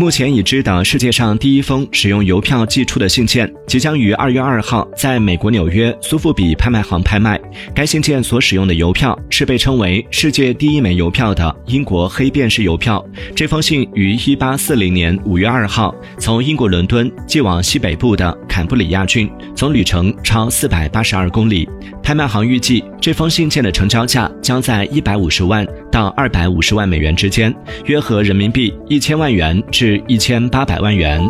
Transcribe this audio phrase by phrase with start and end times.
[0.00, 7.38] 目前已知的世界上第一封使用邮票寄出的信件，即将于二月二号在美国纽约苏富比拍卖行拍卖。
[7.74, 13.04] 该信件所使用的邮票是被称为世界第一枚邮票的英国黑便士邮票。
[13.36, 21.68] 这封信于一八四零年五月二号从英国伦敦寄往西北部的坎布里亚郡，总旅程超四百八十二公里。
[22.02, 27.54] 拍卖行预计这封信件的成交价将在一百五十万到二百五十万美元之间，
[27.86, 31.20] 约合人民币一千万元至一千八百万元。